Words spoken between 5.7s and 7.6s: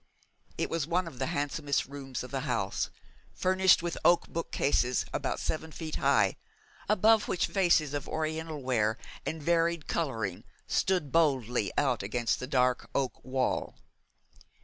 feet high, above which